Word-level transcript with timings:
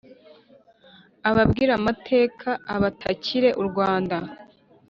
Ababwire 1.29 1.71
amateka, 1.79 2.49
abatakire 2.75 3.49
u 3.61 3.63
Rwanda 3.69 4.17